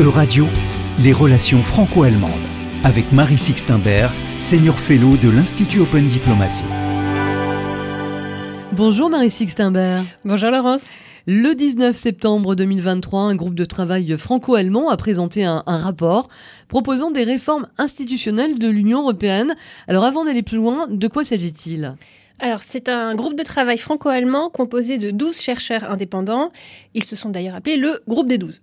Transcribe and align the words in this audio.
E-Radio, 0.00 0.46
les 1.00 1.12
relations 1.12 1.60
franco-allemandes, 1.60 2.30
avec 2.84 3.10
Marie 3.10 3.36
Sixtimbert, 3.36 4.14
senior 4.36 4.78
fellow 4.78 5.16
de 5.16 5.28
l'Institut 5.28 5.80
Open 5.80 6.06
Diplomacy. 6.06 6.62
Bonjour 8.70 9.10
Marie 9.10 9.28
Sixtimbert. 9.28 10.04
Bonjour 10.24 10.52
Laurence. 10.52 10.84
Le 11.26 11.52
19 11.52 11.96
septembre 11.96 12.54
2023, 12.54 13.22
un 13.22 13.34
groupe 13.34 13.56
de 13.56 13.64
travail 13.64 14.16
franco-allemand 14.16 14.88
a 14.88 14.96
présenté 14.96 15.44
un, 15.44 15.64
un, 15.66 15.78
rapport 15.78 16.28
proposant 16.68 17.10
des 17.10 17.24
réformes 17.24 17.66
institutionnelles 17.76 18.60
de 18.60 18.68
l'Union 18.68 19.00
européenne. 19.00 19.56
Alors 19.88 20.04
avant 20.04 20.24
d'aller 20.24 20.44
plus 20.44 20.58
loin, 20.58 20.86
de 20.88 21.08
quoi 21.08 21.24
s'agit-il? 21.24 21.96
Alors, 22.40 22.62
c'est 22.62 22.88
un 22.88 23.16
groupe 23.16 23.34
de 23.34 23.42
travail 23.42 23.78
franco-allemand 23.78 24.48
composé 24.48 24.98
de 24.98 25.10
12 25.10 25.40
chercheurs 25.40 25.90
indépendants. 25.90 26.52
Ils 26.94 27.02
se 27.04 27.16
sont 27.16 27.30
d'ailleurs 27.30 27.56
appelés 27.56 27.76
le 27.76 28.00
groupe 28.06 28.28
des 28.28 28.38
12. 28.38 28.62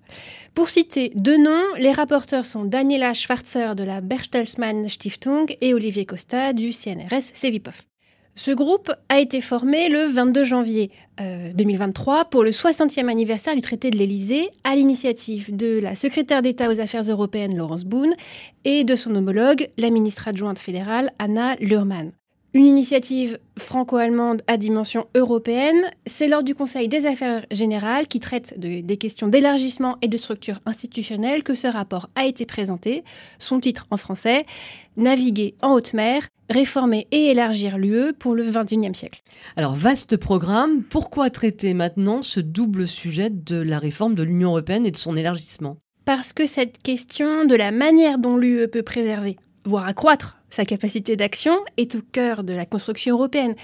Pour 0.54 0.70
citer 0.70 1.12
deux 1.16 1.38
noms, 1.38 1.64
les 1.78 1.92
rapporteurs 1.92 2.46
sont 2.46 2.64
Daniela 2.64 3.14
Schwarzer 3.14 3.76
de 3.76 3.84
la 3.84 4.00
Bertelsmann 4.00 4.88
Stiftung 4.88 5.58
et 5.60 5.74
Olivier 5.74 6.06
Costa 6.06 6.54
du 6.54 6.72
CNRS 6.72 7.34
Cevipof. 7.34 7.86
Ce 8.38 8.52
groupe 8.52 8.92
a 9.10 9.20
été 9.20 9.42
formé 9.42 9.90
le 9.90 10.06
22 10.06 10.44
janvier 10.44 10.92
2023 11.18 12.20
euh, 12.20 12.24
pour 12.26 12.44
le 12.44 12.52
60e 12.52 13.10
anniversaire 13.10 13.56
du 13.56 13.62
traité 13.62 13.92
de 13.92 13.98
l'Élysée 13.98 14.50
à 14.64 14.76
l'initiative 14.76 15.56
de 15.56 15.80
la 15.80 15.96
secrétaire 15.96 16.42
d'État 16.42 16.70
aux 16.70 16.82
Affaires 16.82 17.04
européennes 17.04 17.58
Laurence 17.58 17.86
Boone 17.86 18.14
et 18.66 18.84
de 18.84 18.96
son 18.96 19.16
homologue, 19.16 19.70
la 19.78 19.90
ministre 19.90 20.28
adjointe 20.28 20.60
fédérale 20.60 21.12
Anna 21.18 21.56
Lurman. 21.58 22.12
Une 22.56 22.66
initiative 22.66 23.38
franco-allemande 23.58 24.42
à 24.48 24.56
dimension 24.56 25.08
européenne, 25.14 25.92
c'est 26.06 26.30
lors 26.30 26.42
du 26.42 26.56
Conseil 26.56 26.88
des 26.88 27.06
Affaires 27.06 27.46
générales 27.52 28.08
qui 28.08 28.22
traite 28.22 28.58
des 28.58 28.96
questions 28.96 29.28
d'élargissement 29.28 29.98
et 30.02 30.08
de 30.08 30.16
structure 30.16 30.62
institutionnelle 30.66 31.44
que 31.44 31.54
ce 31.54 31.68
rapport 31.68 32.10
a 32.16 32.24
été 32.26 32.46
présenté. 32.46 33.04
Son 33.40 33.60
titre 33.60 33.88
en 33.92 33.98
français, 33.98 34.46
Naviguer 34.96 35.56
en 35.62 35.74
haute 35.74 35.92
mer, 35.94 36.30
réformer 36.50 37.08
et 37.12 37.26
élargir 37.26 37.78
l'UE 37.78 38.14
pour 38.18 38.36
le 38.36 38.46
XXIe 38.46 38.96
siècle. 38.96 39.22
Alors, 39.58 39.76
vaste 39.76 40.16
programme, 40.16 40.82
pourquoi 40.84 41.30
traiter 41.30 41.74
maintenant 41.74 42.22
ce 42.22 42.40
double 42.40 42.88
sujet 42.88 43.30
de 43.32 43.58
la 43.58 43.80
réforme 43.80 44.16
de 44.16 44.24
l'Union 44.24 44.52
européenne 44.52 44.86
et 44.86 44.92
de 44.92 44.98
son 44.98 45.18
élargissement? 45.18 45.76
Parce 46.06 46.32
que 46.32 46.46
cette 46.46 46.82
question 46.82 47.44
de 47.44 47.56
la 47.56 47.72
manière 47.72 48.18
dont 48.18 48.38
l'UE 48.38 48.70
peut 48.70 48.84
préserver, 48.84 49.36
voire 49.66 49.88
accroître 49.88 50.38
sa 50.50 50.66
capacité 50.66 51.16
d'action 51.16 51.58
est 51.78 51.96
au 51.96 52.02
cœur 52.02 52.44
de 52.44 52.54
la 52.54 52.66
construction 52.66 53.16
européenne. 53.16 53.56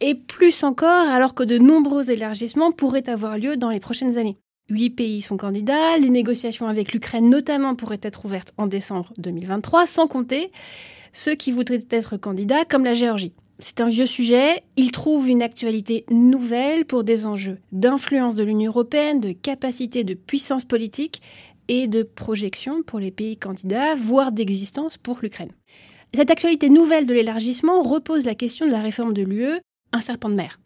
Et 0.00 0.14
plus 0.14 0.64
encore 0.64 1.08
alors 1.08 1.34
que 1.34 1.42
de 1.42 1.58
nombreux 1.58 2.10
élargissements 2.10 2.72
pourraient 2.72 3.08
avoir 3.08 3.38
lieu 3.38 3.56
dans 3.56 3.70
les 3.70 3.80
prochaines 3.80 4.18
années. 4.18 4.36
Huit 4.68 4.90
pays 4.90 5.20
sont 5.20 5.36
candidats, 5.36 5.98
les 5.98 6.08
négociations 6.08 6.66
avec 6.66 6.92
l'Ukraine 6.92 7.28
notamment 7.28 7.74
pourraient 7.74 8.00
être 8.02 8.24
ouvertes 8.24 8.52
en 8.56 8.66
décembre 8.66 9.12
2023, 9.18 9.86
sans 9.86 10.06
compter 10.06 10.50
ceux 11.12 11.34
qui 11.34 11.52
voudraient 11.52 11.86
être 11.90 12.16
candidats 12.16 12.64
comme 12.64 12.84
la 12.84 12.94
Géorgie. 12.94 13.34
C'est 13.64 13.80
un 13.80 13.88
vieux 13.88 14.06
sujet, 14.06 14.64
il 14.76 14.90
trouve 14.90 15.28
une 15.28 15.40
actualité 15.40 16.04
nouvelle 16.10 16.84
pour 16.84 17.04
des 17.04 17.26
enjeux 17.26 17.58
d'influence 17.70 18.34
de 18.34 18.42
l'Union 18.42 18.72
européenne, 18.72 19.20
de 19.20 19.30
capacité 19.30 20.02
de 20.02 20.14
puissance 20.14 20.64
politique 20.64 21.22
et 21.68 21.86
de 21.86 22.02
projection 22.02 22.82
pour 22.82 22.98
les 22.98 23.12
pays 23.12 23.36
candidats, 23.36 23.94
voire 23.94 24.32
d'existence 24.32 24.98
pour 24.98 25.20
l'Ukraine. 25.22 25.52
Cette 26.12 26.32
actualité 26.32 26.70
nouvelle 26.70 27.06
de 27.06 27.14
l'élargissement 27.14 27.84
repose 27.84 28.24
la 28.24 28.34
question 28.34 28.66
de 28.66 28.72
la 28.72 28.82
réforme 28.82 29.14
de 29.14 29.22
l'UE, 29.22 29.60
un 29.92 30.00
serpent 30.00 30.28
de 30.28 30.34
mer. 30.34 30.58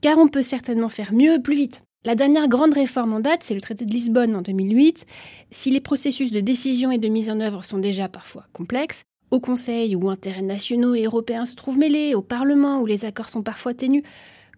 Car 0.00 0.16
on 0.16 0.28
peut 0.28 0.42
certainement 0.42 0.88
faire 0.88 1.12
mieux, 1.12 1.42
plus 1.42 1.56
vite. 1.56 1.82
La 2.04 2.14
dernière 2.14 2.46
grande 2.46 2.74
réforme 2.74 3.12
en 3.12 3.18
date, 3.18 3.42
c'est 3.42 3.54
le 3.54 3.60
traité 3.60 3.84
de 3.84 3.92
Lisbonne 3.92 4.36
en 4.36 4.42
2008. 4.42 5.04
Si 5.50 5.72
les 5.72 5.80
processus 5.80 6.30
de 6.30 6.38
décision 6.38 6.92
et 6.92 6.98
de 6.98 7.08
mise 7.08 7.28
en 7.28 7.40
œuvre 7.40 7.64
sont 7.64 7.78
déjà 7.78 8.08
parfois 8.08 8.46
complexes, 8.52 9.02
au 9.30 9.40
Conseil 9.40 9.96
où 9.96 10.08
intérêts 10.08 10.42
nationaux 10.42 10.94
et 10.94 11.04
européens 11.04 11.44
se 11.44 11.54
trouvent 11.54 11.78
mêlés, 11.78 12.14
au 12.14 12.22
Parlement 12.22 12.80
où 12.80 12.86
les 12.86 13.04
accords 13.04 13.28
sont 13.28 13.42
parfois 13.42 13.74
ténus, 13.74 14.02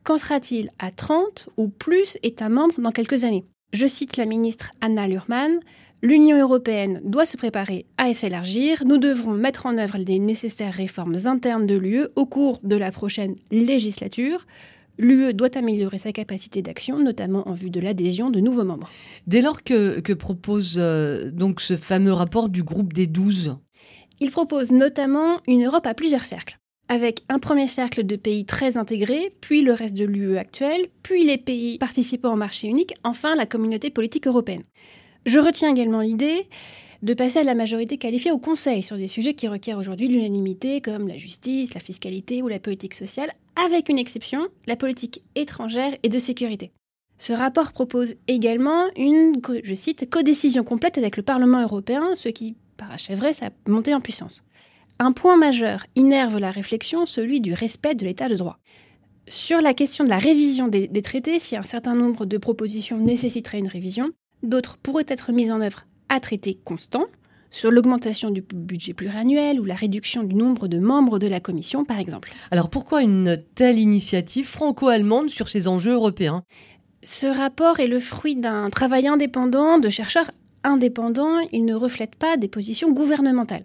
qu'en 0.05 0.19
sera-t-il 0.19 0.71
à 0.79 0.91
30 0.91 1.49
ou 1.56 1.69
plus 1.69 2.19
États 2.23 2.49
membres 2.49 2.81
dans 2.81 2.91
quelques 2.91 3.25
années? 3.25 3.45
Je 3.73 3.87
cite 3.87 4.17
la 4.17 4.27
ministre 4.27 4.73
Anna 4.81 5.07
Lurman 5.07 5.61
L'Union 6.01 6.39
européenne 6.39 7.01
doit 7.03 7.27
se 7.27 7.37
préparer 7.37 7.84
à 7.97 8.15
s'élargir. 8.15 8.84
Nous 8.87 8.99
devrons 8.99 9.33
mettre 9.33 9.67
en 9.67 9.77
œuvre 9.78 9.99
les 9.99 10.21
nécessaires 10.21 10.75
réformes 10.75 11.17
internes 11.25 11.67
de 11.67 11.75
l'UE 11.75 12.07
au 12.15 12.25
cours 12.25 12.61
de 12.62 12.77
la 12.77 12.93
prochaine 12.93 13.34
législature. 13.51 14.47
L'UE 14.97 15.34
doit 15.34 15.57
améliorer 15.57 15.99
sa 15.99 16.12
capacité 16.12 16.62
d'action, 16.62 17.01
notamment 17.01 17.49
en 17.49 17.53
vue 17.53 17.71
de 17.71 17.81
l'adhésion 17.81 18.31
de 18.31 18.39
nouveaux 18.39 18.65
membres. 18.65 18.89
Dès 19.27 19.41
lors 19.41 19.65
que, 19.65 20.12
propose 20.12 20.77
euh, 20.77 21.33
donc 21.33 21.61
ce 21.61 21.77
fameux 21.77 22.12
rapport 22.12 22.49
du 22.49 22.62
groupe 22.62 22.93
des 22.93 23.09
12 23.09 23.57
Il 24.21 24.31
propose 24.31 24.73
notamment 24.73 25.41
une 25.47 25.65
Europe 25.65 25.87
à 25.87 25.95
plusieurs 25.95 26.25
cercles, 26.25 26.59
avec 26.89 27.23
un 27.29 27.39
premier 27.39 27.67
cercle 27.67 28.05
de 28.05 28.17
pays 28.17 28.45
très 28.45 28.77
intégrés, 28.77 29.34
puis 29.41 29.62
le 29.62 29.73
reste 29.73 29.97
de 29.97 30.05
l'UE 30.05 30.39
actuelle, 30.39 30.89
puis 31.03 31.25
les 31.25 31.39
pays 31.39 31.79
participant 31.79 32.33
au 32.33 32.37
marché 32.37 32.67
unique, 32.67 32.95
enfin 33.05 33.37
la 33.37 33.47
communauté 33.47 33.91
politique 33.91 34.27
européenne. 34.27 34.65
Je 35.25 35.39
retiens 35.39 35.71
également 35.71 36.01
l'idée 36.01 36.49
de 37.03 37.15
passer 37.15 37.39
à 37.39 37.45
la 37.45 37.55
majorité 37.55 37.97
qualifiée 37.97 38.33
au 38.33 38.39
Conseil 38.39 38.83
sur 38.83 38.97
des 38.97 39.07
sujets 39.07 39.34
qui 39.34 39.47
requièrent 39.47 39.78
aujourd'hui 39.78 40.09
l'unanimité, 40.09 40.81
comme 40.81 41.07
la 41.07 41.17
justice, 41.17 41.75
la 41.75 41.81
fiscalité 41.81 42.43
ou 42.43 42.49
la 42.49 42.59
politique 42.59 42.95
sociale, 42.95 43.31
avec 43.55 43.89
une 43.89 43.99
exception, 43.99 44.49
la 44.67 44.75
politique 44.75 45.23
étrangère 45.37 45.95
et 46.03 46.09
de 46.09 46.19
sécurité. 46.19 46.73
Ce 47.19 47.33
rapport 47.33 47.73
propose 47.73 48.15
également 48.27 48.84
une, 48.97 49.41
je 49.62 49.75
cite, 49.75 50.09
codécision 50.09 50.65
complète 50.65 50.99
avec 50.99 51.17
le 51.17 51.23
Parlement 51.23 51.62
européen, 51.62 52.11
ce 52.15 52.28
qui 52.28 52.57
parachèverait 52.78 53.34
sa 53.34 53.50
montée 53.66 53.94
en 53.94 54.00
puissance. 54.00 54.43
Un 54.99 55.12
point 55.12 55.37
majeur 55.37 55.84
innerve 55.97 56.39
la 56.39 56.50
réflexion, 56.50 57.05
celui 57.05 57.43
du 57.43 57.53
respect 57.53 57.94
de 57.94 58.06
l'état 58.06 58.28
de 58.28 58.37
droit. 58.37 58.59
Sur 59.27 59.61
la 59.61 59.75
question 59.75 60.05
de 60.05 60.09
la 60.09 60.19
révision 60.19 60.69
des, 60.69 60.89
des 60.89 61.03
traités, 61.03 61.39
si 61.39 61.55
un 61.56 61.62
certain 61.62 61.94
nombre 61.94 62.25
de 62.25 62.39
propositions 62.39 62.97
nécessiteraient 62.97 63.59
une 63.59 63.69
révision, 63.69 64.11
D'autres 64.43 64.77
pourraient 64.77 65.05
être 65.09 65.33
mises 65.33 65.50
en 65.50 65.61
œuvre 65.61 65.84
à 66.09 66.21
traité 66.21 66.59
constant, 66.65 67.06
sur 67.50 67.71
l'augmentation 67.71 68.31
du 68.31 68.43
budget 68.43 68.93
pluriannuel 68.93 69.59
ou 69.59 69.65
la 69.65 69.75
réduction 69.75 70.22
du 70.22 70.34
nombre 70.34 70.69
de 70.69 70.78
membres 70.78 71.19
de 71.19 71.27
la 71.27 71.41
Commission, 71.41 71.84
par 71.84 71.99
exemple. 71.99 72.31
Alors 72.50 72.69
pourquoi 72.69 73.03
une 73.03 73.43
telle 73.55 73.78
initiative 73.78 74.47
franco-allemande 74.47 75.31
sur 75.31 75.49
ces 75.49 75.66
enjeux 75.66 75.95
européens? 75.95 76.45
Ce 77.03 77.27
rapport 77.27 77.81
est 77.81 77.87
le 77.87 78.00
fruit 78.00 78.37
d'un 78.37 78.69
travail 78.71 79.06
indépendant 79.06 79.78
de 79.78 79.89
chercheurs 79.89 80.31
indépendants. 80.69 81.41
Il 81.53 81.65
ne 81.65 81.75
reflète 81.75 82.15
pas 82.15 82.37
des 82.37 82.49
positions 82.49 82.93
gouvernementales. 82.93 83.65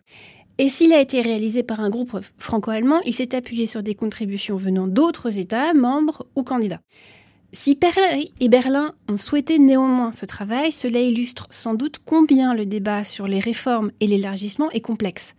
Et 0.58 0.69
s'il 0.69 0.94
a 0.94 1.02
été 1.02 1.22
réalisé 1.22 1.64
par 1.64 1.80
un 1.80 1.90
groupe 1.90 2.19
franco-allemand, 2.38 3.02
il 3.06 3.14
s'est 3.14 3.36
appuyé 3.36 3.66
sur 3.66 3.81
des 3.81 3.96
contributions 3.96 4.56
venant 4.56 4.88
d'autres 4.88 5.40
États, 5.40 5.74
membres 5.74 6.28
ou 6.36 6.44
candidats. 6.44 6.81
Si 7.53 7.75
Paris 7.75 8.34
et 8.40 8.50
Berlin 8.50 8.94
ont 9.08 9.18
souhaité 9.18 9.59
néanmoins 9.59 10.12
ce 10.12 10.25
travail, 10.25 10.72
cela 10.72 11.00
illustre 11.00 11.46
sans 11.52 11.75
doute 11.75 12.00
combien 12.03 12.56
le 12.56 12.66
débat 12.66 13.03
sur 13.03 13.28
les 13.28 13.40
réformes 13.40 13.92
et 14.00 14.08
l'élargissement 14.08 14.72
est 14.72 14.81
complexe, 14.81 15.36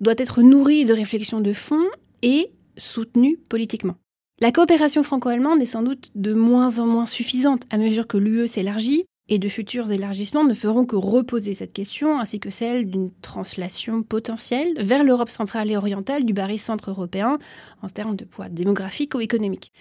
doit 0.00 0.14
être 0.16 0.40
nourri 0.40 0.86
de 0.86 0.94
réflexions 0.94 1.40
de 1.40 1.52
fond 1.52 1.84
et 2.22 2.50
soutenu 2.78 3.38
politiquement. 3.50 3.96
La 4.40 4.52
coopération 4.52 5.02
franco-allemande 5.02 5.60
est 5.60 5.66
sans 5.66 5.82
doute 5.82 6.10
de 6.14 6.32
moins 6.32 6.78
en 6.78 6.86
moins 6.86 7.04
suffisante 7.04 7.64
à 7.68 7.76
mesure 7.76 8.06
que 8.06 8.16
l'UE 8.16 8.48
s'élargit, 8.48 9.04
et 9.30 9.38
de 9.38 9.48
futurs 9.48 9.90
élargissements 9.92 10.44
ne 10.44 10.54
feront 10.54 10.84
que 10.84 10.96
reposer 10.96 11.54
cette 11.54 11.72
question, 11.72 12.18
ainsi 12.18 12.40
que 12.40 12.50
celle 12.50 12.90
d'une 12.90 13.12
translation 13.22 14.02
potentielle 14.02 14.74
vers 14.76 15.04
l'Europe 15.04 15.30
centrale 15.30 15.70
et 15.70 15.76
orientale 15.76 16.24
du 16.24 16.34
baril 16.34 16.58
centre 16.58 16.90
européen 16.90 17.38
en 17.80 17.88
termes 17.88 18.16
de 18.16 18.24
poids 18.24 18.48
démographique 18.48 19.14
ou 19.14 19.20
économique. 19.20 19.72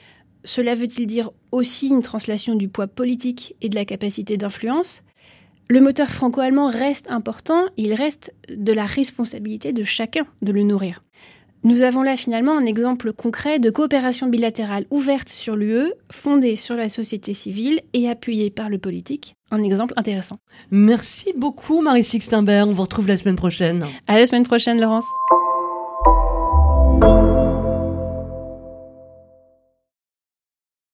Cela 0.44 0.76
veut-il 0.76 1.08
dire 1.08 1.32
aussi 1.52 1.88
une 1.88 2.04
translation 2.04 2.56
du 2.56 2.70
poids 2.70 2.88
politique 2.88 3.56
et 3.62 3.70
de 3.70 3.76
la 3.76 3.86
capacité 3.86 4.38
d'influence? 4.38 5.02
Le 5.68 5.82
moteur 5.82 6.10
franco-allemand 6.10 6.70
reste 6.70 7.10
important, 7.10 7.66
il 7.76 7.94
reste 7.94 8.34
de 8.50 8.72
la 8.72 8.86
responsabilité 8.86 9.74
de 9.74 9.84
chacun 9.84 10.26
de 10.42 10.52
le 10.52 10.64
nourrir. 10.64 11.04
Nous 11.64 11.82
avons 11.82 12.04
là 12.04 12.16
finalement 12.16 12.58
un 12.58 12.66
exemple 12.66 13.12
concret 13.12 13.60
de 13.60 13.70
coopération 13.70 14.28
bilatérale 14.28 14.86
ouverte 14.92 15.28
sur 15.28 15.58
l'UE, 15.58 15.92
fondée 16.10 16.56
sur 16.56 16.76
la 16.76 16.88
société 16.88 17.34
civile 17.34 17.82
et 17.94 18.10
appuyée 18.10 18.50
par 18.50 18.70
le 18.70 18.78
politique. 18.78 19.36
Un 19.52 19.64
exemple 19.64 19.94
intéressant. 19.98 20.38
Merci 20.72 21.34
beaucoup 21.36 21.82
Marie 21.82 22.04
Sixtenberg, 22.04 22.70
on 22.70 22.74
vous 22.74 22.84
retrouve 22.84 23.08
la 23.08 23.18
semaine 23.18 23.36
prochaine. 23.36 23.86
À 24.08 24.18
la 24.18 24.26
semaine 24.26 24.46
prochaine 24.46 24.80
Laurence. 24.80 25.08